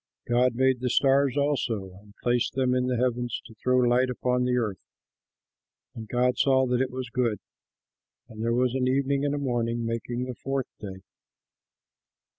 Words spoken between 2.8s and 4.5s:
the heavens to throw light upon